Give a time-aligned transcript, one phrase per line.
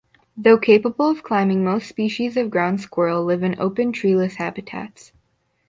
[0.35, 5.13] Though capable of climbing, most species of ground squirrel live in open, treeless habitats.